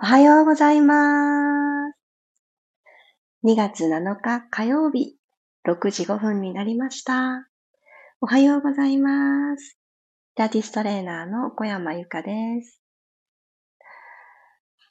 [0.00, 1.98] おはようございます。
[3.44, 5.16] 2月7日火曜日、
[5.66, 7.48] 6時5分になりました。
[8.20, 9.76] おはようございます。
[10.36, 12.30] ラティストレーナーの小山由かで
[12.62, 12.80] す。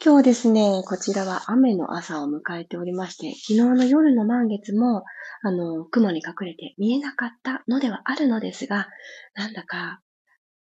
[0.04, 5.06] 今日ですね、こちらは雨の朝を迎えておりまして、昨日の夜の満月も、
[5.42, 8.90] あの、雲に隠れて見えなかったのではあるのですが、
[9.36, 10.02] なんだか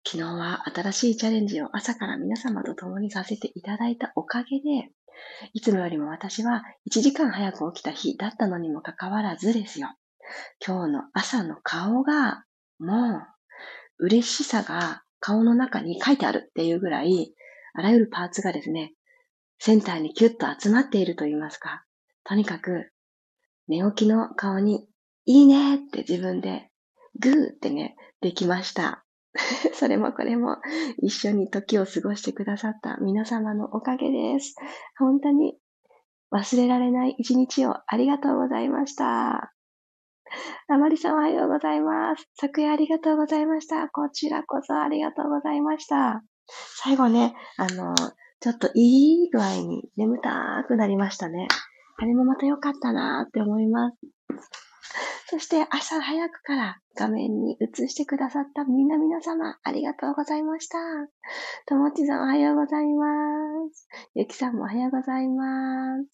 [0.04, 4.90] 昨日は新しいチャレンジを朝から皆様と共にさせていただいたおかげで、
[5.52, 9.88] いつもよりも私は1時間早く起きた日だったのにもかかわらずですよ。
[10.64, 12.44] 今日の朝の顔が、
[12.78, 13.22] も
[13.98, 17.34] う、嬉しさが顔の中に書いてあるっていうぐらい、
[17.74, 18.92] あらゆるパーツがですね、
[19.58, 21.84] センターにキュッと集まっていると言いますか、
[22.24, 22.90] とにかく、
[23.68, 24.88] 寝起きの顔に、
[25.24, 26.68] いいねって自分で、
[27.20, 29.01] グーってね、できました。
[29.74, 30.58] それもこれも
[30.98, 34.56] 一緒に時を過ごしてくださった皆様のおかげです。
[34.98, 35.56] 本当に
[36.32, 39.52] 忘れられない一日をありがとうございました。
[40.68, 42.26] あまりさんおはようございます。
[42.34, 43.88] 昨夜ありがとうございました。
[43.88, 46.22] こちらこそありがとうございました。
[46.82, 47.94] 最後ね、あの、
[48.40, 51.48] ちょっといい具合に眠たくなりましたね。
[51.98, 53.98] あれもまた良かったなって思います。
[55.28, 60.78] そして朝早くから画面に映してくださったみんな皆様、ありがとうございました。
[61.66, 63.06] ともちさんおはようございま
[63.72, 63.88] す。
[64.14, 66.08] ゆきさんもおはようございます。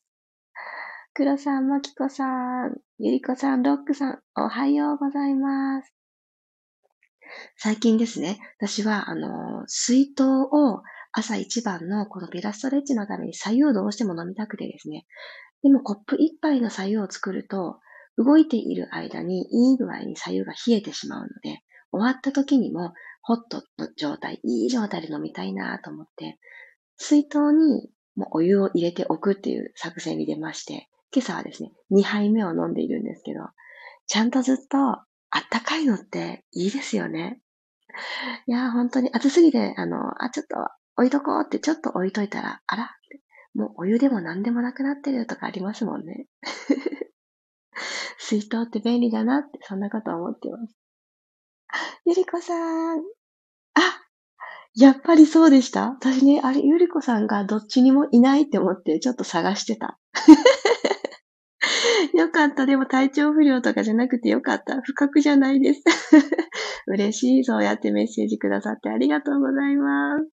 [1.15, 5.93] くろさん、まきこさん、ゆりこさん、ロックさん、おはようございます。
[7.56, 15.06] 最近ですね、私は、あの、水筒を朝一番のこのピラストレッチのために左右どうしても飲みたくてですね。
[15.62, 17.81] でもコップ一杯の左右を作ると、
[18.19, 26.38] 動いている間にいい具合に左右が冷えてしまうので、終わった時にもホットの状態、いい状態で飲みたいなと思って、
[26.97, 33.41] 水筒にもうお湯を入れておくっていう作戦に出まして、今朝はですね、2杯目を飲んでいるんですけど、
[34.06, 35.04] ちゃんとずっとあ
[35.38, 37.41] ったかいのっていいですよね。
[38.47, 40.56] いや、本当に暑すぎて、あの、あ、ちょっと
[40.97, 42.91] 置いとこうってちょっと置いといたら、あら
[43.54, 46.26] もうお湯でも何でもなくなってるとかありますもんね。
[48.19, 50.75] 水筒って便利だなって、そんなこと思ってます。
[52.05, 52.55] ゆりこさ
[52.94, 52.99] ん。
[53.75, 53.81] あ、
[54.75, 59.99] やっぱりそうでした私ね、あれ、ゆりこさんがどっちにもいないって思って、ちょっと探してた。
[62.15, 62.67] よかった。
[62.67, 64.81] でも体調不良とかじゃなくてよかった。
[64.83, 65.83] 不覚じゃないです。
[66.87, 67.44] 嬉しい。
[67.44, 70.28] そうやってメッセージくださってありがとうございます。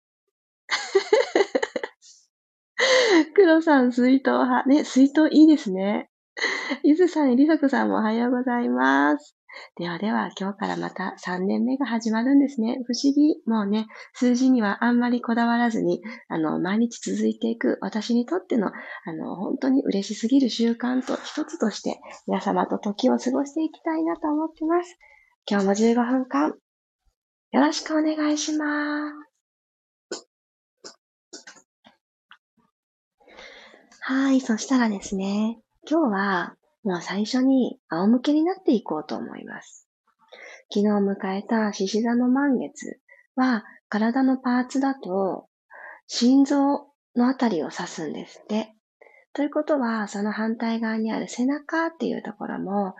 [3.33, 4.67] 黒さん、水筒派。
[4.67, 6.09] ね、水筒いいですね。
[6.83, 9.35] ゆずさん、りさこさんもおはようございます。
[9.77, 12.77] ではでは、今日からまた3年目が始まるんですね。
[12.85, 13.41] 不思議。
[13.45, 18.73] もうね、数字にはあんまりこだわらずに、あの、毎日続いていく、私にとっての、あ
[19.13, 24.97] の、本当に嬉しすぎる習慣と一つとして、皆様と時を過ごしていきたいなと思ってます。
[25.49, 26.53] 今日も15分間、
[27.51, 29.25] よろしくお願いします。
[34.01, 39.87] はい、そしたらですね、今日は、もう最初に仰向けになっていこうと思います。
[40.73, 42.99] 昨日迎えた獅子座の満月
[43.35, 45.47] は、体のパーツだと、
[46.07, 48.73] 心臓のあたりを指すんですって。
[49.33, 52.95] ということは、その反対側にある背中っていうところも、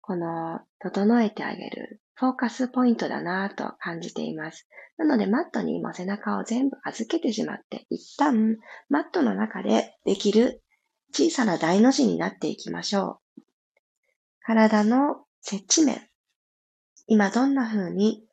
[0.00, 4.68] この、整えてあげるフォーカスポイントだなぁと感じています。
[4.96, 10.62] なので、マットにも背中を全部預けてしまって、一旦、マットの中でできる
[11.12, 13.42] 小さな大の字になっていきましょう。
[14.40, 16.08] 体の接地面。
[17.06, 18.24] 今どんな風に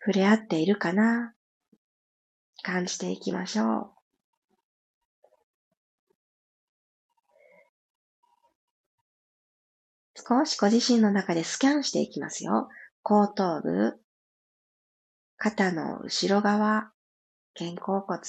[0.00, 1.34] 触れ合っているかな？
[2.62, 3.90] 感じていきましょう。
[10.28, 12.68] 少しご自身の中でスキャンしていきますよ。
[13.02, 14.00] 後頭部、
[15.36, 16.90] 肩の後ろ側、
[17.56, 18.20] 肩甲骨、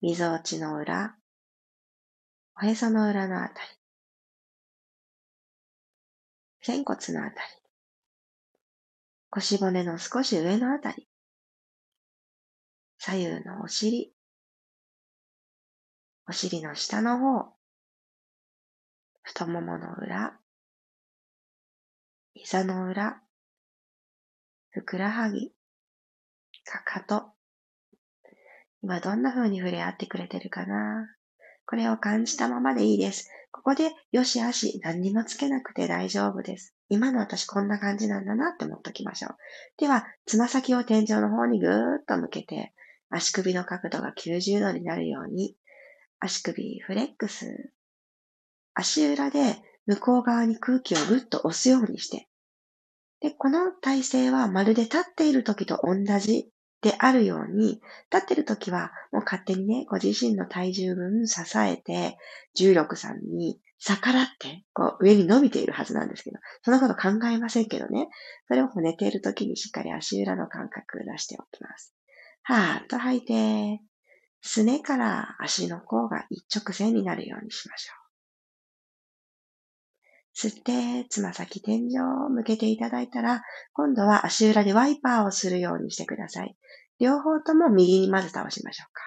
[0.00, 1.16] みぞおちの裏、
[2.58, 3.68] おへその裏のあたり、
[6.64, 7.42] 肩骨のあたり、
[9.28, 11.06] 腰骨の少し上のあたり、
[12.96, 14.14] 左右のお尻、
[16.26, 17.52] お尻の下の方、
[19.22, 20.40] 太ももの裏、
[22.32, 23.20] 膝の裏、
[24.70, 25.52] ふくらはぎ、
[26.64, 27.34] かかと、
[28.82, 31.15] 今どんな風に触れ合ってくれてるかな。
[31.66, 33.28] これを感じたままでいいです。
[33.50, 36.74] ここで、よしあし、何にもつけなくて大丈夫です。
[36.88, 39.36] 今の私こんな感じなんだなって思っときましょう。
[39.76, 42.72] では、つま先を天井の方にぐーっと向けて、
[43.10, 45.56] 足首の角度が90度になるように、
[46.20, 47.72] 足首フレックス、
[48.74, 52.28] 足裏で向こう側に空気をぐっと押すようにして、
[53.20, 56.50] で、この体勢はまるで立っている時と同じ
[56.82, 57.80] であるように、
[58.12, 62.18] 立ってる時はもう勝手にね、ご自身の体重分支えて、
[62.54, 68.08] 重力さんに逆らって、こう上に伸びているはずなんですけど、そんなこと考えませんけどね。
[68.48, 71.94] それを寝ている時にしっかり足裏の感覚出しておきます。
[72.42, 73.80] はーっと吐いて、
[74.40, 78.05] すねから足の甲が一直線になるようにしましょう。
[80.36, 83.42] 吸って、つま先天井を向けていただいたら、
[83.72, 86.54] 今度は足裏でワイパーをするようにしてください。
[87.00, 89.02] 両方とも右にまず倒しましょうか。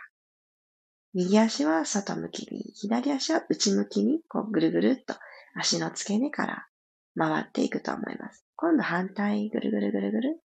[1.13, 5.13] 右足は外向きに、左足は内向きに、こうぐるぐるっと
[5.55, 6.67] 足の付け根から
[7.15, 8.43] 回っていくと思います。
[8.55, 10.41] 今度反対、ぐるぐるぐるぐる。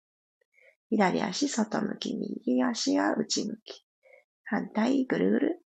[0.90, 3.86] 左足外向き、右足は内向き。
[4.44, 5.64] 反対、ぐるぐる。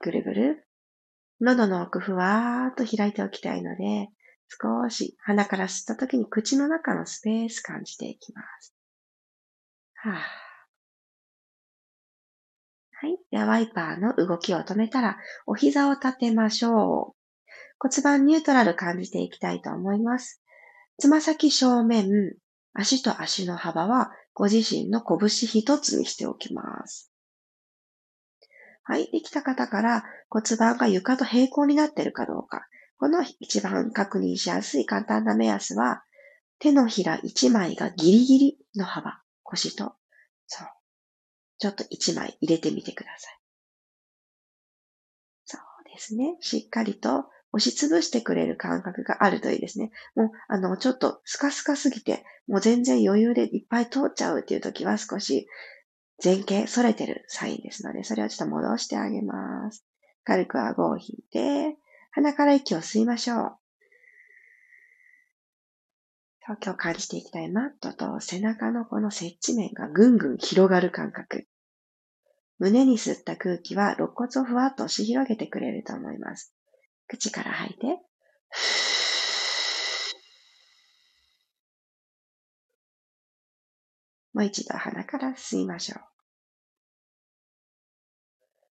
[0.00, 0.69] ぐるぐる。
[1.40, 4.08] 喉の奥ふわーっと開いておきたいので、
[4.48, 8.74] 少し鼻から吸った時に口の中のスペース感じていきます。
[9.94, 10.14] はぁ。
[12.92, 13.16] はい。
[13.30, 15.16] では、ワイパーの動きを止めたら、
[15.46, 17.20] お膝を立てましょう。
[17.78, 20.42] 骨盤ニュートラル感じていきたいと思います。
[20.98, 22.36] つま先正面、
[22.74, 27.09] 足と足の幅はご自身の拳一つにしておきます。
[28.82, 29.10] はい。
[29.10, 32.66] できた方から骨盤が床と平行になっているかどうか。
[32.98, 36.04] この一番確認しやすい簡単な目安は、
[36.58, 39.22] 手のひら一枚がギリギリの幅。
[39.42, 39.94] 腰と、
[40.46, 40.68] そう。
[41.58, 43.38] ちょっと一枚入れてみてください。
[45.44, 45.60] そう
[45.92, 46.36] ですね。
[46.40, 49.90] しっかりと押しつぶしてくれる感覚があるといいですね。
[50.14, 55.46] もう、あの、ちょっとスカスカすぎて、もう全然余裕でいっぱい通っちゃうっていう時は少し
[56.22, 59.84] 前傾、反れてるサインですので、それをちょっと戻してあげます。
[60.24, 61.76] 軽く顎を引いて、
[62.12, 63.56] 鼻から息を吸いましょう。
[66.46, 71.46] 今日感じていきたいマットと背中のこの接地面がぐんぐん広がる感覚。
[72.58, 76.52] 胸に吸った空気は肋骨をふわっと押し広げてくれると思います。
[77.06, 77.98] 口から吐いて。
[84.32, 86.10] もう一度鼻から吸いましょう。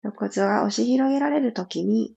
[0.03, 2.15] 肋骨が押し広げられるときに、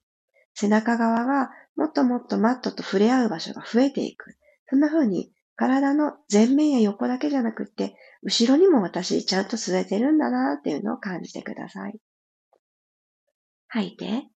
[0.53, 4.37] 背中側がもっともっとマットと触れ合う場所が増えていく。
[4.69, 11.99] そんな風に体の前面や横だけじゃなくって、後ろにも私ちゃんと吸えてるんだなっていうのを感じてください。
[13.67, 14.27] 吐いて。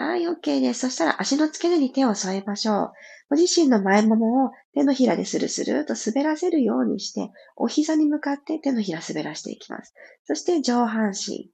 [0.00, 0.80] はい、OK です。
[0.82, 2.92] そしたら足の付け根に手を添えましょう。
[3.30, 9.92] ご自身の前ももを手のひらでスルスルと滑らせるようにして、お膝に向かって手のひら滑らしていきます。
[10.24, 11.50] そして上半身、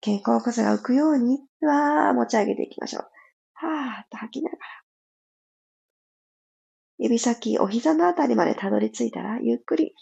[0.00, 3.02] 肩甲骨が浮くように、うわー持ち上げていきましょう。
[3.54, 4.62] はーっと吐きながら。
[6.98, 9.92] 指先、お膝のあたりまでたどり着いたら、ゆっくり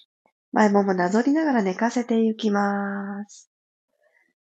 [0.52, 3.49] 前ももなぞりながら寝かせていきます。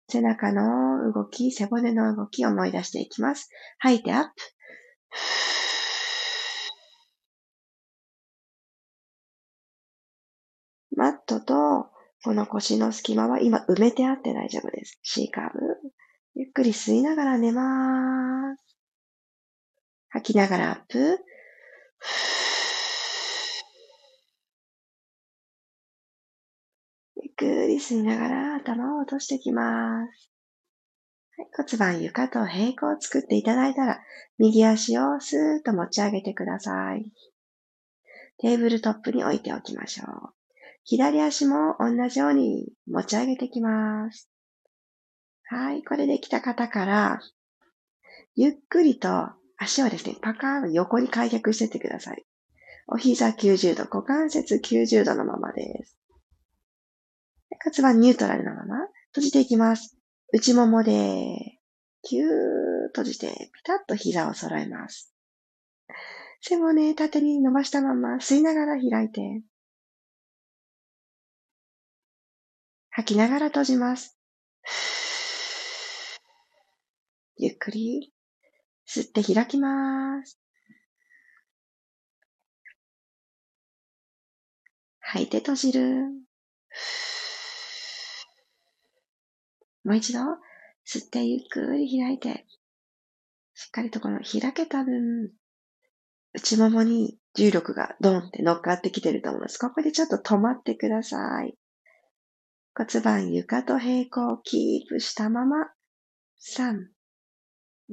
[0.09, 3.49] 背中の動き、背骨の動きを思い出していきます。
[3.79, 4.31] 吐いてアップ。
[10.95, 11.89] マットと
[12.23, 14.99] この腰の隙間は今埋めてあって大丈夫です。
[15.03, 15.59] C カーブ。
[16.35, 18.63] ゆっくり吸いながら寝ます。
[20.09, 21.19] 吐きながらアップ。
[27.15, 30.31] ゆっくり吸いながら頭を落としてきます。
[31.37, 34.01] はい、骨盤床と平行を作っていただいたら、
[34.39, 37.05] 右足をスーッと持ち上げてください。
[38.39, 40.29] テーブルトップに置いておきましょう。
[40.83, 44.29] 左足も同じように持ち上げてきます。
[45.43, 47.19] はい、これできた方から、
[48.35, 52.25] ゆっくりと足をですね、パカーン横に開脚してってください。
[52.87, 55.96] お膝90度、股関節90度のままです。
[57.63, 59.97] 骨盤ニュートラルなまま閉じていきます。
[60.33, 61.59] 内ももで、
[62.01, 62.27] キュー
[62.87, 65.13] 閉じて、ピタッと膝を揃えます。
[66.41, 69.41] 背骨縦に伸ばしたまま吸いながら開いて、
[72.89, 74.17] 吐きながら閉じます。
[77.37, 78.13] ゆっくり
[78.87, 80.39] 吸って開きます。
[84.99, 86.05] 吐いて閉じる。
[89.87, 90.19] もう一度、
[90.85, 92.45] 吸ってゆっくり開いて、
[93.53, 95.31] しっかりとこの開けた分、
[96.33, 99.57] 内ももに重力がドンって乗っかってきてると思います。
[99.57, 101.57] ここでちょっと止まってください。
[102.75, 105.69] 骨盤床と平行キープしたまま、
[106.57, 106.87] 3、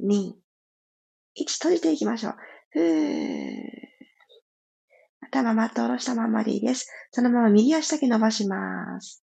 [0.03, 0.33] 2、
[1.39, 2.35] 1閉じていきましょう。
[2.71, 3.61] ふー。
[5.21, 6.91] 頭マット下ろしたままでいいです。
[7.11, 9.24] そのまま右足だけ伸ばします。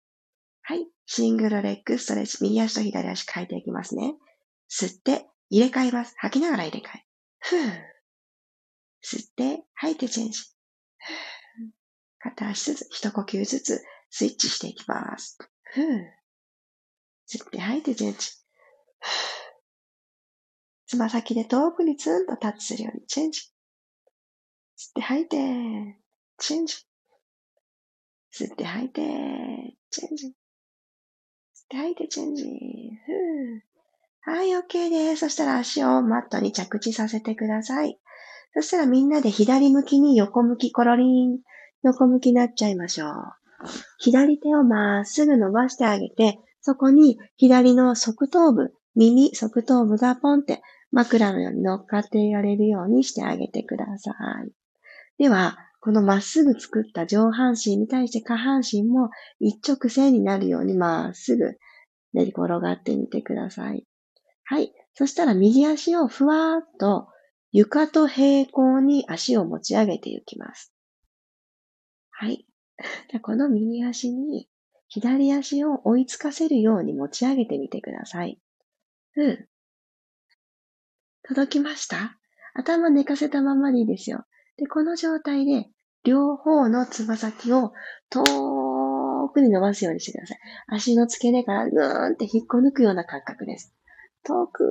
[0.64, 0.88] はい。
[1.06, 2.38] シングルレッグストレッチ。
[2.42, 4.16] 右足と左足変えていきますね。
[4.70, 6.16] 吸って、入れ替えます。
[6.18, 7.06] 吐きながら入れ替え。
[7.40, 7.94] ふー。
[9.04, 10.42] 吸って、吐いてチェンジ。
[12.20, 15.38] 片足ずつ、一呼吸ずつ、スイッチしていきます。
[15.64, 15.84] ふー。
[17.28, 18.20] 吸って吐いてチェンジ。
[20.88, 23.42] つま先で遠くにツンとタッチするようにチェンジ。
[24.78, 25.38] 吸って吐いて、
[26.38, 26.76] チェンジ。
[28.34, 29.02] 吸って吐いて、
[29.90, 30.34] チェンジ。
[31.64, 32.46] 吸って吐いてチェンジ。
[34.26, 35.22] はい、OK です。
[35.22, 38.00] そしたら足をマットに着地させてください。
[38.54, 41.40] そしたらみんなで左向きに横向きコロリン、
[41.84, 43.12] 横向きになっちゃいましょう。
[44.00, 54.12] 左手をまっすぐ伸ばしてあげて、そこに左の側頭部、耳、側頭部がポンって枕のように乗っかっていられるようにしてあげてくださ
[54.46, 54.52] い。
[55.18, 59.10] では、このまっすぐ作った上半身に対して下半身も
[59.42, 61.58] 一直線になるようにまっすぐ
[62.14, 63.86] 練り転がってみてください。
[64.46, 64.72] はい。
[64.94, 67.10] そしたら右足をふわーっと
[67.52, 70.74] 床と平行に足を持ち上げていきます。
[72.12, 72.46] はい。
[73.22, 74.48] この右足に
[74.88, 78.40] 左足を追いつかせるように持ち上げてみてください。
[79.18, 79.46] うん。
[81.28, 82.18] 届きました？
[82.54, 84.24] 頭寝かせたままでいいですよ。
[84.58, 85.70] で、この状態で
[86.04, 87.74] 両方のつま先を
[88.10, 90.38] 遠くに伸ばすようにしてください。
[90.68, 93.74] 足の付け根からぐーんって引っこ抜くような感覚です。
[94.24, 94.64] 遠く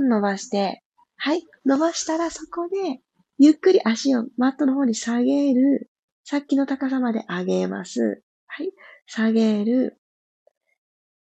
[0.00, 0.82] 伸ばして、
[1.16, 1.42] はい。
[1.66, 3.00] 伸ばしたらそこで、
[3.38, 5.90] ゆっくり足をマットの方に下げる。
[6.24, 8.22] さっきの高さまで上げます。
[8.46, 8.72] はい。
[9.06, 10.00] 下げる。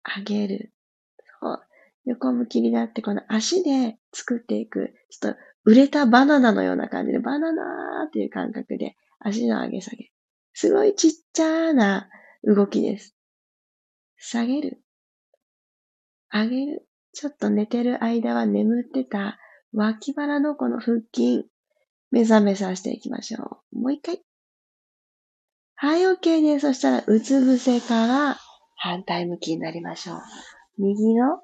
[0.03, 0.73] 上げる。
[1.41, 1.61] そう。
[2.05, 4.93] 横向きになって、この足で作っていく。
[5.09, 10.11] ちょっと、売れたバナナのような感じで、バナナーっていう感覚で、足の上げ下げ。
[10.53, 12.09] すごいちっちゃな
[12.43, 13.15] 動きです。
[14.17, 14.83] 下げる。
[16.31, 16.87] 上げる。
[17.13, 19.37] ちょっと寝てる間は眠ってた
[19.71, 21.45] 脇腹のこの腹筋、
[22.11, 23.79] 目覚めさせていきましょう。
[23.79, 24.21] もう一回。
[25.75, 26.67] はい、OK です。
[26.67, 28.37] そしたら、うつ伏せから
[28.75, 30.21] 反対向きになりましょう。
[30.77, 31.42] 右の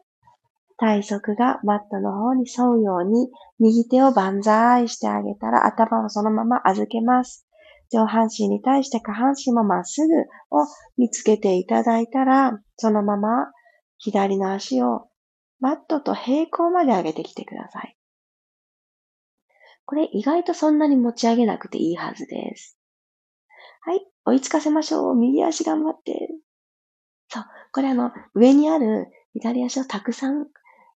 [0.79, 7.45] 体側がマットの方に沿うように、右手を万歳してあげたら、頭をそのまま預けます。
[7.91, 10.65] 上半身に対して下半身もまっすぐを
[10.97, 13.51] 見つけていただいたら、そのまま
[13.97, 15.07] 左の足を
[15.59, 17.97] マットと平行まで上げてきてください。
[19.85, 22.77] これ意外とそんなに持ち上げなくていいはずです。
[23.81, 24.05] はい。
[24.23, 25.15] 追いつかせましょう。
[25.15, 26.29] 右足頑張って。
[27.27, 27.43] そう。
[27.73, 30.45] これあの、上にある左足をたくさん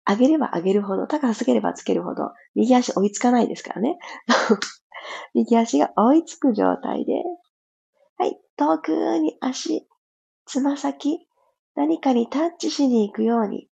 [0.08, 3.98] 上げれば上げるほど、高さつければつけるほど、右足追いつかないですからね。
[5.34, 7.14] 右足が追いつく状態で、
[8.18, 8.40] はい。
[8.56, 9.88] 遠くに足、
[10.46, 11.26] つま先、
[11.74, 13.68] 何かにタッチしに行くように、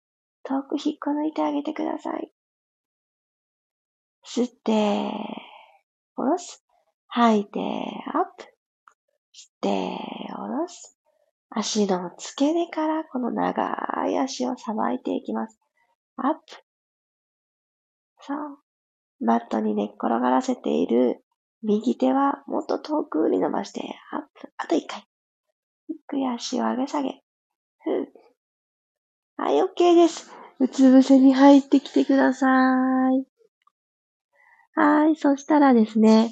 [0.43, 2.33] 遠く引っこ抜いてあげてください。
[4.26, 5.11] 吸って、
[6.16, 6.64] 下ろす。
[7.09, 8.45] 吐いて、アップ。
[9.33, 10.99] 吸って、下ろす。
[11.50, 13.76] 足の付け根からこの長
[14.09, 15.61] い足をさばいていきます。
[16.16, 16.40] アップ。
[18.21, 18.59] そう。
[19.25, 21.25] マットに寝っ転がらせている
[21.62, 23.80] 右手はもっと遠くに伸ばして、
[24.12, 24.52] アップ。
[24.59, 25.04] あと一回。
[25.88, 27.23] ゆっくり足を上げ下げ。
[27.83, 28.09] ふう。
[29.37, 30.30] はい、OK です。
[30.61, 32.47] うつ伏せに入ってきてくださ
[33.11, 33.26] い。
[34.76, 35.16] はい。
[35.16, 36.30] そしたらですね、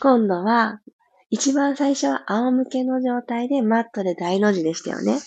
[0.00, 0.80] 今度は、
[1.30, 5.18] 一番最初は仰向けの状態でマットで大の字でしたよね。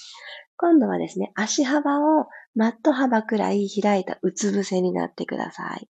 [0.57, 5.89] 今度はですね、足幅をマット幅くらい開いたうつ伏せになってください。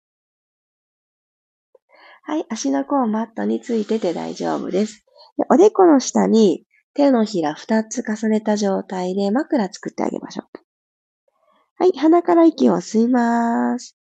[2.24, 2.46] はい。
[2.50, 5.06] 足の甲マットについてて大丈夫です。
[5.38, 10.60] でおでこの下に手のひら2つ重ねた状態で枕作ってあげましょう。
[11.76, 11.92] はい。
[11.98, 13.98] 鼻から息を吸います。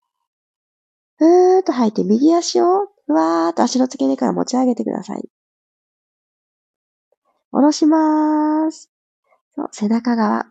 [1.18, 5.30] ふーっと吐いて、右足をふわーっと足の付け根から持ち上げてください。
[7.52, 8.92] 下ろします。
[9.72, 10.46] 背中側。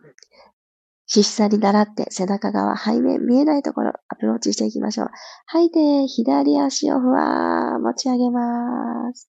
[1.11, 5.07] しっさり習って背中側、背面見えないところアプローチしていきましょう。
[5.47, 9.27] 吐いて、左足をふわー持ち上げます。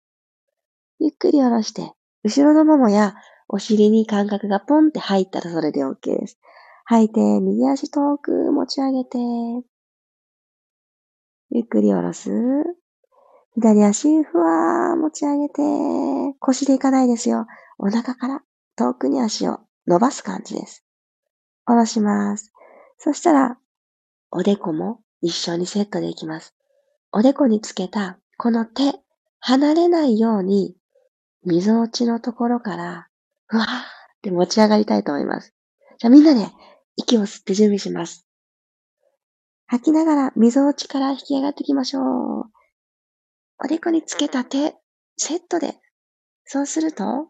[0.97, 1.93] ゆっくり下ろして、
[2.23, 3.13] 後ろのももや
[3.47, 6.39] お尻に感覚がポンって入ったらそれで OK です。
[6.85, 9.19] 吐いて、右足遠く持ち上げて、
[11.51, 12.31] ゆっくり下ろす。
[13.53, 15.61] 左足、ふわー持ち上げて、
[16.39, 17.45] 腰でいかないですよ。
[17.77, 18.41] お腹から
[18.75, 20.86] 遠くに足を伸ばす感じです。
[21.67, 22.53] 下ろします。
[22.97, 23.57] そしたら、
[24.31, 26.55] おでこも一緒にセットでいきます。
[27.11, 28.93] おでこにつけたこの手、
[29.39, 30.77] 離れないように、
[31.43, 33.07] 溝落ちのところから、
[33.47, 33.71] ふわーっ
[34.21, 35.53] て持ち上がりたいと思います。
[35.99, 36.47] じゃあみんなで
[36.95, 38.25] 息を吸って準備します。
[39.65, 42.03] 吐きながら溝落ちから引き上がっていきましょう。
[43.59, 44.75] おでこにつけた手、
[45.17, 45.75] セットで。
[46.45, 47.29] そうすると、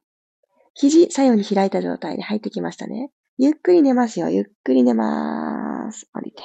[0.76, 3.10] 肘左右に開いた状態で入ってきましたね。
[3.40, 4.30] ゆっくり寝ますよ。
[4.30, 6.10] ゆっくり寝まーす。
[6.12, 6.42] 降りて。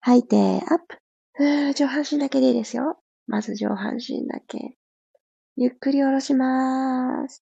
[0.00, 1.74] 吐いて、アップ。
[1.74, 2.98] 上半身だけでいいですよ。
[3.26, 4.76] まず上半身だけ。
[5.56, 7.42] ゆっくり下ろしまーす。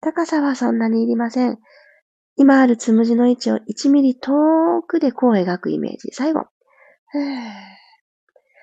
[0.00, 1.58] 高さはそんなにいりません。
[2.36, 6.10] 今あるつむじの位置を1ミリ遠くでこう描くイメージ。
[6.12, 6.44] 最後。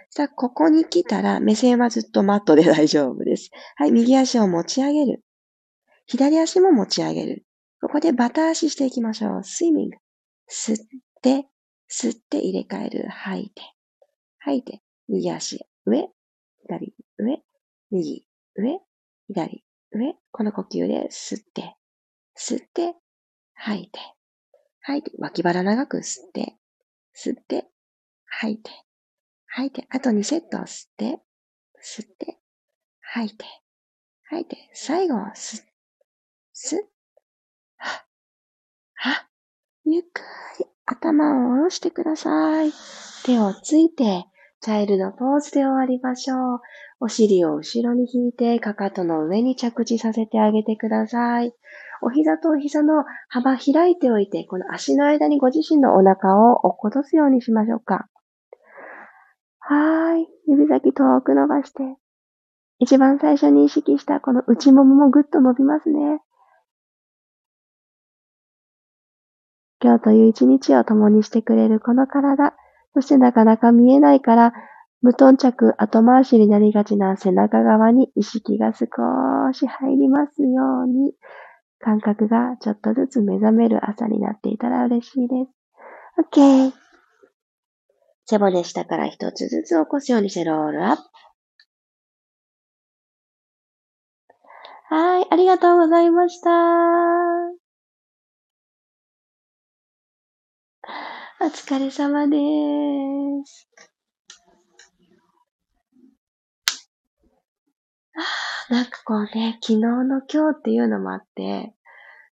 [0.09, 3.49] さあ、ここに来たら、目線はずっとマットで大丈夫です。
[3.75, 5.23] はい、右足を持ち上げる。
[6.05, 7.45] 左足も持ち上げる。
[7.93, 9.43] ここでバタ足していきましょう。
[9.43, 9.97] スイミング。
[10.49, 10.77] 吸っ
[11.21, 11.45] て、
[11.87, 13.07] 吸って入れ替える。
[13.07, 13.61] 吐いて。
[14.39, 14.81] 吐いて。
[15.07, 15.63] 右足。
[15.85, 16.09] 上。
[16.63, 16.95] 左。
[17.19, 17.43] 上。
[17.91, 18.25] 右。
[18.55, 18.79] 上。
[19.27, 19.63] 左。
[19.91, 20.15] 上。
[20.31, 21.75] この呼吸で吸って。
[22.35, 22.95] 吸って。
[23.53, 23.99] 吐いて。
[24.81, 25.11] 吐いて。
[25.19, 26.57] 脇腹長く吸って。
[27.15, 27.67] 吸って。
[28.25, 28.71] 吐いて。
[29.45, 29.85] 吐いて。
[29.91, 31.19] あと2セット吸って。
[31.79, 32.39] 吸って。
[33.01, 33.45] 吐いて。
[34.23, 34.71] 吐いて。
[34.73, 36.92] 最後は吸っ。
[39.85, 40.21] ゆっく
[40.59, 42.71] り頭を下ろしてください。
[43.25, 44.25] 手をついて、
[44.61, 46.59] チャイルドポーズで終わりましょう。
[47.01, 51.53] お尻を後ろに引いて、かかとの上に着地させてあげてください。
[52.01, 58.07] お膝とお膝の幅開いておいて、この足の間にご自身のお腹を落っことすようにしましょうか。
[59.59, 60.27] はーい。
[60.47, 61.97] 指先遠く伸ばして。
[62.79, 66.21] 一番最初に意識したこの内もももぐっと伸びますね。
[69.83, 72.53] 今日という一日を共にしてくれるこの体、
[72.93, 74.53] そしてなかなか見えないから、
[75.01, 78.85] 無頓着後回しになりがちな背中側に意識が少
[79.51, 81.13] し入りますように、
[81.79, 85.51] 感覚がちょっとずつ目覚める朝になっていたら嬉しいです。
[86.31, 86.71] OK。
[88.25, 91.03] 背骨下から一つずつ起こすようにしてロールアップ。
[94.89, 97.42] はい、ありがとうございました。
[101.43, 102.37] お疲れ様で
[103.45, 103.67] す。
[108.69, 111.73] なんかこうね、昨日の今日っていうのもあって、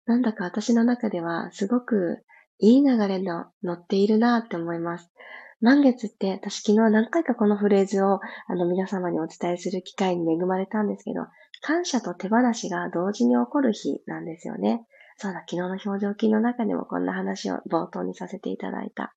[0.05, 2.23] なんだか私の中ではすごく
[2.59, 5.11] いい流れの乗っているなって思います。
[5.59, 11.25] 満月って私昨日何回かこのフレーズをあの皆様にお伝えする機会に恵まれたんですけど、
[11.59, 14.85] 感謝と手放しが同時に起こる日なんですよね。
[15.21, 19.13] そうだ、昨日の表情筋の中でもこんな話を冒頭にさせていただいた。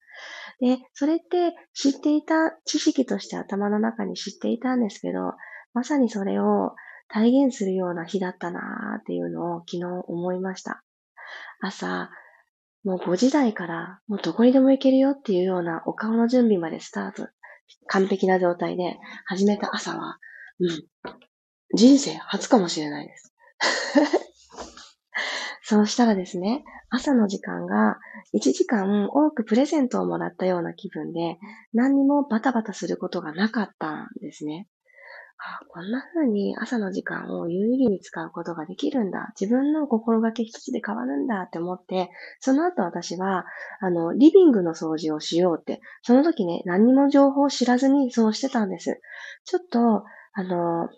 [0.60, 5.32] で、それって知っていた知識として頭の中に知っていたんですけど、
[5.72, 6.74] まさにそれを
[7.08, 10.84] 体現するような日だったなーっていうのを昨日思いました。
[11.62, 12.10] 朝、
[12.84, 17.28] もう5時台からもうどこにでも行けるよっていうようなお顔の準備までスタート、
[17.86, 20.18] 完璧な状態で始めた朝は、
[20.60, 20.84] うん、
[21.74, 23.32] 人生初かもしれないです。
[25.66, 27.96] そうしたらですね、朝の時間が
[28.34, 31.38] 1時間多くプレゼントをもらったような気分で、
[31.72, 34.68] 何にもバタバタすることがなかったんですね。
[35.38, 39.32] あこんな風に朝の時間を有意義に使うことができるんだ。
[39.40, 43.46] 自分の心がけ一つで変わるんだって思って、その後私は、
[43.80, 49.00] あの、リビングの掃除をしようって、その時ね、何にも情報を知らずにそうしてたんです。
[49.46, 50.90] ちょっと、あの、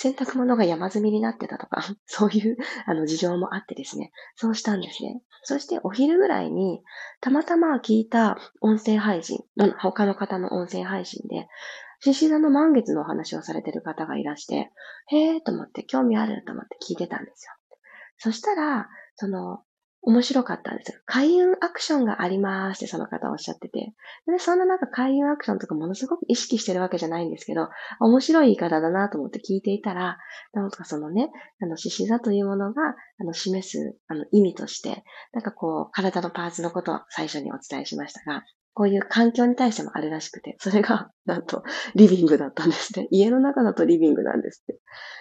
[0.00, 2.56] 洗濯物が山積みになってたとか、 そういう
[2.86, 5.22] あの事情もあってですね、そうしたんですね。
[5.42, 6.84] そしてお昼ぐらいに、
[7.20, 9.44] たまたま聞いた音声配信、
[9.80, 11.48] 他の方の音声配信で、
[11.98, 14.70] 獅子座の満月のお話をされてる方がいらして、
[15.08, 17.52] へーと思って興味あると思って聞いてたんですよ。
[18.18, 19.64] そしたら、その、
[20.02, 21.00] 面白かったんですよ。
[21.06, 23.92] 開運アクションがありますってその方おっしゃってて。
[24.26, 27.68] で、そんななんか開運アクションとかものすごく意識してるわけじゃないんですけど、
[28.00, 30.18] 面白い言い方だなと思って聞いていたら、
[30.52, 31.30] なんかそのね、
[31.60, 38.44] あの、獅子座というものが、あの、示す、あの、意味として、なんかこう、体のパーツのことを最初にお伝えしましたが、
[38.78, 41.64] こういう環境に対してもあるらしくて、それが、 なんと、
[41.96, 43.08] リビングだったんですね。
[43.10, 44.80] 家の中だとリビングなんですって。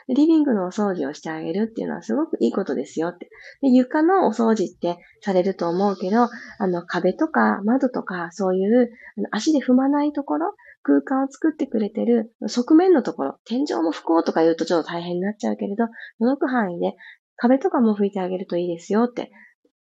[0.09, 3.29] リビングのお掃除をしてあげるっていうのはすごくいいことですよって。
[3.63, 6.27] で床のお掃除ってされると思うけど、
[6.59, 8.91] あの壁とか窓とかそういう
[9.31, 15.87] 足で踏まないところ、空間を作ってくれてる側面のところ、天井も拭こうとか言うとちょっと大変になっちゃうけれど、
[16.19, 16.93] 届く範囲で
[17.37, 19.31] 壁とかも拭いてあげるといいですよって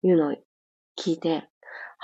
[0.02, 0.36] いうのを
[0.99, 1.47] 聞いて、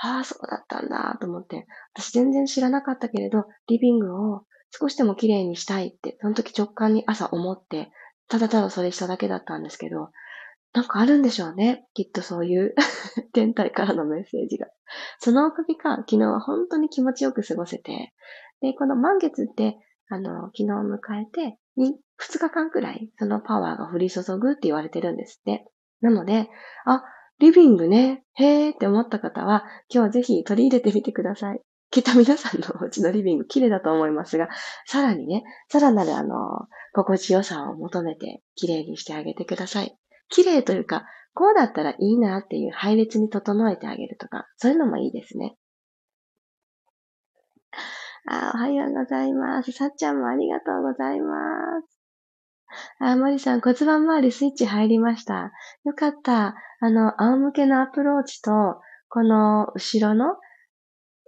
[0.02, 7.90] ああ、そうだったんだと思って、私全然知らなかったけれど、リビングを少しでも綺麗にしたいって、その時直感に朝思って、
[8.28, 10.10] ただただそれしただけだったんですけど、
[10.72, 11.84] なんかあるんでしょうね。
[11.94, 12.74] きっとそういう
[13.34, 14.68] 天体からのメッセージが。
[15.18, 18.14] そのおかげか、昨日は本当に気持ちよく過ごせて、
[18.60, 25.66] で、この満月って、あの、昨日を迎えて、2日間くらい、そのパワーが降り注ぐって言われてるんですって。
[26.00, 26.48] なので、
[26.84, 27.04] あ、
[27.40, 31.60] リビングね、へーって思った方は、今日ぜひ取り入れてみてください。
[31.90, 34.50] きっと皆さんのお家のリビング綺麗だと思いますが、
[34.86, 36.36] さらにね、さらなるあの、
[36.92, 39.96] 心地よさを求めて綺麗にしてあげてください。
[40.28, 45.56] 綺麗というか、こうだったらいいなっていう配列に整えてあげるとか、そういうのもいいですね。
[48.28, 49.72] あ、おはようございます。
[49.72, 51.36] さっちゃんもありがとうございま
[51.88, 51.99] す。
[52.98, 55.52] あ、森さん、骨盤周りスイッチ入りました。
[55.84, 56.54] よかった。
[56.80, 60.36] あの、仰向けのアプローチと、この後ろの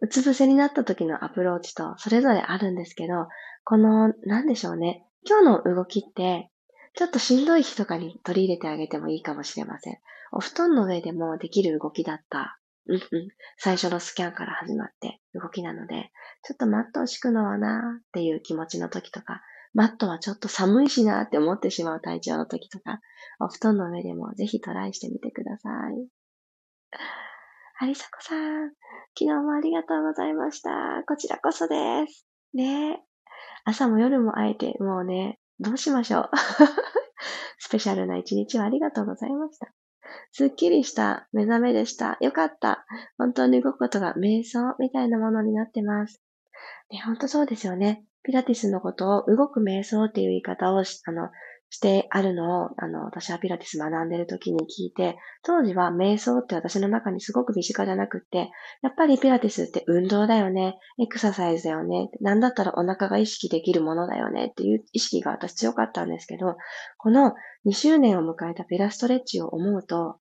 [0.03, 3.29] うつ伏せになった時のアプローチと、それぞれあるんですけど、
[3.65, 5.07] この、なんでしょうね。
[5.25, 6.51] 今日の動きって、
[6.95, 9.99] ちょっとしんどい日とかに取り入れてあげてもいいかもしれません。
[10.33, 12.59] お布団の上でもできる動きだった。
[12.87, 13.03] うんうん。
[13.59, 16.11] 最初のスキャンから始まって動きなので、
[16.43, 19.41] ちょっとマットを敷くのはなーっていう気持ちの時とか、
[19.75, 23.01] マットはちょっと寒いしなーって思ってしまう体調の時とか、
[23.41, 26.09] お布団の上でもぜひトライしてみてください。
[27.81, 28.71] ありさこさん、
[29.19, 30.71] 昨日もありがとうございました。
[31.07, 32.27] こちらこそです。
[32.55, 33.03] ね
[33.65, 36.31] 朝も夜も会えて、もうね、どうしましょう。
[37.59, 39.73] スペシャルな一日をありがとうございました。
[40.33, 42.19] すっきりした目覚めでした。
[42.21, 42.85] よかった。
[43.19, 46.21] 本当に動くことが瞑想みたいなものになってます。
[46.91, 48.05] ね、本当そうですよね。
[48.25, 51.31] ピラティスのことを動く瞑想っていう言い方をあの、
[51.73, 58.51] してあるのを、あの、私はピラティス学んでる時に聞いて、当時は瞑想って私の中にすごく身近じゃなくって、
[58.83, 66.57] やっぱりピラティスって運動だよね、エクササイズだよね、なんだったらお腹が意識できるものだよねっていう意識が私強かったんですけど、
[66.99, 67.33] この
[67.65, 70.19] 2周年を迎えたピラストレッチを思うと、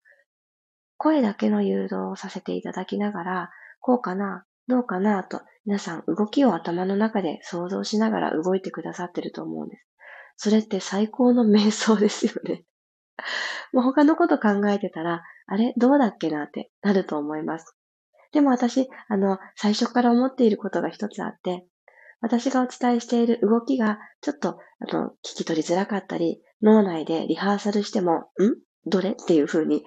[0.96, 3.50] 声だけの誘導をさせていただきながら、
[3.82, 9.86] こうかな、どうかなと、皆さん動きを頭の中で想像しながら動いてくださってると思うんです。
[10.38, 12.64] それって最高の瞑想ですよね。
[13.74, 15.74] もう他のこと考えてたら、あれ？
[15.78, 17.76] どうだっけなってなると思います。
[18.32, 21.68] でも私、あの、最初から思っていることが一つあって、
[22.22, 28.56] 私がお伝えしている動きがちょっと、あの、聞き取りづらかったり、脳内でリハーサルしても、ん？
[28.86, 29.12] どれ？
[29.12, 29.84] っていう風に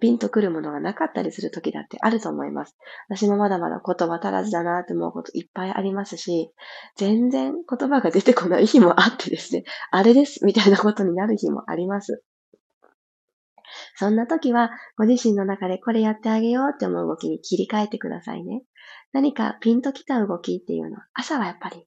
[0.00, 2.76] ピンとくるものがなかったりする時だってあると思います。
[3.08, 6.50] 私もまだまだ言葉足らずだなって思うこといっぱいありますし、
[6.96, 12.22] 全然言葉が出てこない日もあってですね、 あれですみたいなことになる日もあります。
[13.96, 18.62] そんな時は、ご自身の中でこれやってあげようって思う動きに切り替えてくださいね。
[19.12, 21.86] 何かピンときた動きっていうのは、朝はやっぱり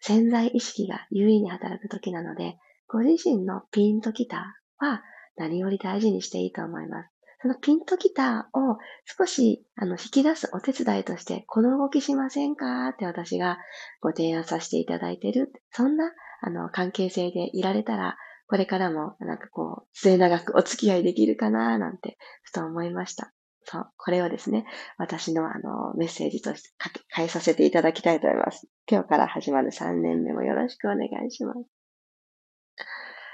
[0.00, 2.56] 潜在意識が優位に働く時なので、
[2.88, 5.02] ご自身のピンときたは
[5.40, 7.10] 何より大事にしていいと思います。
[7.42, 8.76] そのピントギターを
[9.18, 12.88] 少しあの引き出すお手伝いとして、この動きしませんか？
[12.88, 13.56] って私が
[14.02, 15.50] ご提案させていただいてる。
[15.72, 21.78] そんなあの関係性でいられたら、これからもなんかこう、末永くお付き合いできるかな？
[21.78, 23.32] なんて、ふと思いました。
[23.64, 24.66] そう、これをですね、
[24.98, 26.70] 私のあのメッセージとして
[27.08, 28.68] 変えさせていただきたいと思います。
[28.90, 31.58] 今日から始まる3年目もよろしくお願いします。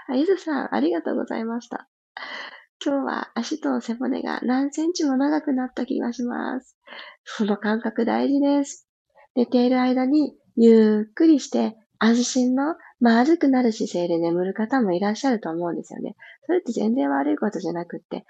[0.09, 1.89] あ、ゆずさん、ありがとうございました。
[2.85, 6.77] 今日は足と背骨が何センチも長くなった気がします。
[7.25, 8.89] その感覚大事です。
[9.35, 16.17] 寝ている間にゆっくりして安心の丸くなる姿勢で眠る方もいらっしゃると思うんですよね。
[16.47, 18.25] それって全然悪いことじゃなくって、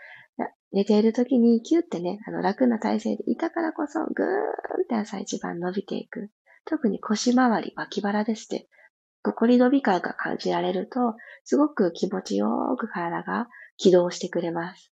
[0.73, 6.31] 寝ている時にキュってね、あの楽な体勢でいたからこそぐーんって朝一番伸びていく。
[6.65, 8.69] 特に腰回り、脇腹ですって、
[9.23, 14.93] ここに伸び感が感じられると、すごく気持ちよく体が起動してくれます。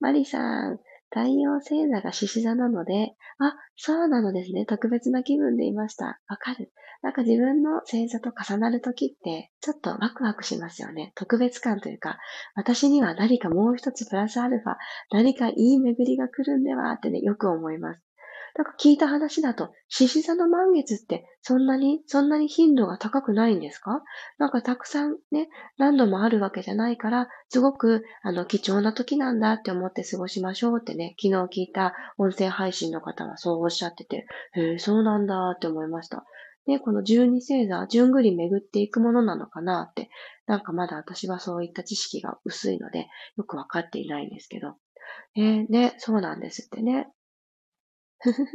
[0.00, 0.78] マリさん、
[1.10, 4.66] 太陽星座が獅子座なので、あ、そうなのですね。
[4.66, 6.20] 特別な気分でいました。
[6.28, 6.72] わかる。
[7.00, 11.12] なんか自分の星座と重なるときって、ちょっとワクワクしますよね。
[11.14, 12.18] 特別感というか、
[12.54, 14.76] 私には何かもう一つプラスアルファ、
[15.12, 18.07] 何かいい巡りが来るんではってね、よく思います。
[18.58, 24.02] なんか聞いた話だと、獅子座の満月ってそんなに、そんなに頻度が高くないんですか？
[24.36, 36.24] なんかたくさんね、何度もあるわけじゃないから、すごく、あの、貴重な時なんだって思って過ごしましょうってね、昨日聞いた音声配信の方はそうおっしゃってて、へえ、そうなんだって思いました。
[36.66, 40.10] ね、この十二星座、順繰り巡っていくものなのかなって、
[40.46, 44.74] なんかまだ私はそういった知識が薄いので、よくわかっていないんですけど。
[45.36, 47.08] えー、ね、そうなんですってね。
[48.20, 48.48] ふふふ。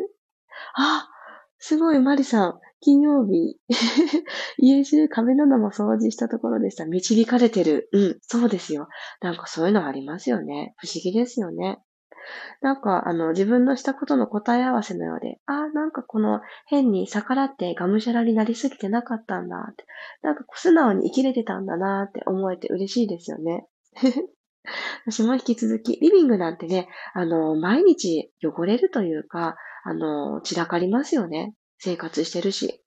[0.75, 1.07] あ、
[1.59, 2.59] すごい、マリさん。
[2.81, 3.57] 金曜日。
[4.57, 6.85] 家中壁なども掃除したところでした。
[6.85, 7.87] 導かれてる。
[7.93, 8.89] うん、そうですよ。
[9.21, 10.75] なんかそういうのありますよね。
[10.77, 11.79] 不思議ですよね。
[12.61, 19.85] なんか、あの、自分のしたことの答え合わせのようで、あなんかこの変に逆らってがむしゃらになりすぎてなかったんだって。
[20.21, 23.67] なんか素直に生きれてたんだなって思えて嬉しいですよね。
[25.05, 31.53] 私も引き続き、リビングなんてね、あの、毎日汚れるというか、あの、散らかりますよね。
[31.77, 32.81] 生活してるし。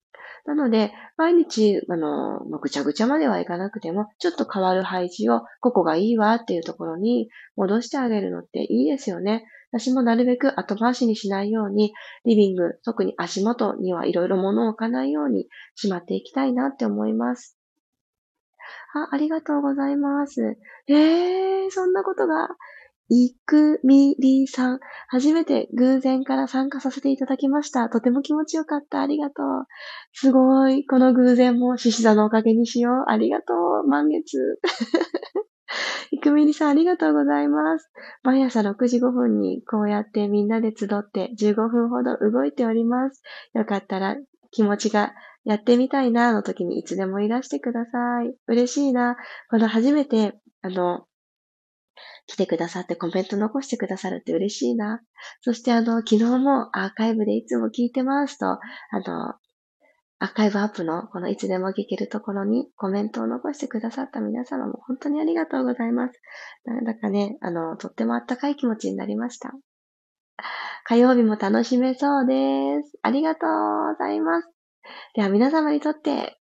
[0.46, 9.44] なので、毎日、あの、ぐちゃぐちゃまではいかなくても、ちょっと変わる配置を、ここがいいわっていうところに戻してあげるのっていいですよね。
[9.72, 11.92] 私もなるべく後回しにしないように、
[12.24, 17.55] リビング、特に足元にはいろいろ物を置かないようにしまっていきたいなって思います。
[18.94, 20.56] あ、ありがとうございます。
[20.88, 22.48] ええー、そんなことが
[23.08, 24.80] いくみりさん。
[25.08, 27.88] 初めて偶然から参加させていただきました。
[27.88, 29.00] とても気持ちよかった。
[29.00, 29.66] ありがとう。
[30.12, 30.86] すごい。
[30.86, 33.10] この偶然も獅子座のおかげにしよう。
[33.10, 33.88] ありがとう。
[33.88, 34.58] 満月。
[36.10, 37.90] いくみりさん、ありがとうございます。
[38.24, 43.22] 毎朝6時5分にこうやってみんなで集って15分ほど動いております。
[43.54, 44.16] よかったら
[44.50, 45.14] 気持ちが
[45.46, 48.34] やってみたいなの時にいつでもいらしてください。
[48.48, 49.16] 嬉しいな。
[49.48, 51.06] この初めて、あの、
[52.26, 55.00] 来てくださってコメント残してくださるって嬉しいな。
[55.42, 58.58] そしてあの、昨日もアーカイブでいつも聞いてますと、あ
[59.06, 59.34] の、
[60.18, 66.20] アーカイブアップのこのいつでも聞けるところにコメントを残してくださった皆様も本当にありがとうございます。
[66.64, 69.52] なんだかね、あの、とってもあったかい気持ちになりました。
[70.84, 72.98] 火曜日も楽しめそうです。
[73.02, 73.50] ありがとう
[73.92, 74.55] ございます。
[75.14, 76.38] では皆様にとって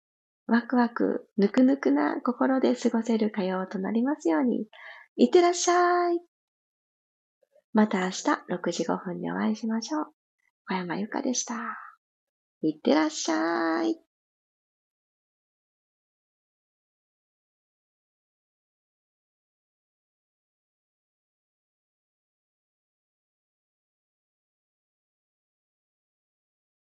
[0.51, 4.67] ワクワク、ぬくぬくな心で過ごせる火曜となりますように。
[5.15, 6.21] いってらっしゃい。
[7.73, 10.07] また明日6時5分にお会いしましょう。
[10.67, 11.55] 小山由かでした。
[12.63, 13.97] いってらっしゃい。